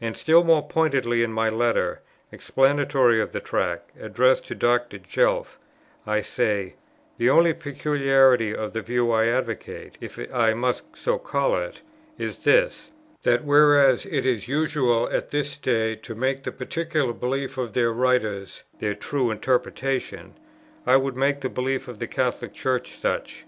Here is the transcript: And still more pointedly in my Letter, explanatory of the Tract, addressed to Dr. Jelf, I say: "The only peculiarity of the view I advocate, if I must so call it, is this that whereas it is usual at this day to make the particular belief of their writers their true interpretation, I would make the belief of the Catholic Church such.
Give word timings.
And 0.00 0.16
still 0.16 0.42
more 0.42 0.66
pointedly 0.66 1.22
in 1.22 1.32
my 1.32 1.48
Letter, 1.48 2.00
explanatory 2.32 3.20
of 3.20 3.30
the 3.30 3.38
Tract, 3.38 3.92
addressed 3.96 4.44
to 4.46 4.56
Dr. 4.56 4.98
Jelf, 4.98 5.56
I 6.04 6.20
say: 6.20 6.74
"The 7.16 7.30
only 7.30 7.54
peculiarity 7.54 8.52
of 8.52 8.72
the 8.72 8.82
view 8.82 9.12
I 9.12 9.28
advocate, 9.28 9.98
if 10.00 10.18
I 10.34 10.52
must 10.52 10.82
so 10.96 11.16
call 11.16 11.54
it, 11.56 11.80
is 12.18 12.38
this 12.38 12.90
that 13.22 13.44
whereas 13.44 14.04
it 14.04 14.26
is 14.26 14.48
usual 14.48 15.08
at 15.12 15.30
this 15.30 15.56
day 15.56 15.94
to 15.94 16.16
make 16.16 16.42
the 16.42 16.50
particular 16.50 17.12
belief 17.12 17.56
of 17.56 17.72
their 17.72 17.92
writers 17.92 18.64
their 18.80 18.96
true 18.96 19.30
interpretation, 19.30 20.34
I 20.88 20.96
would 20.96 21.14
make 21.14 21.40
the 21.40 21.48
belief 21.48 21.86
of 21.86 22.00
the 22.00 22.08
Catholic 22.08 22.52
Church 22.52 22.98
such. 22.98 23.44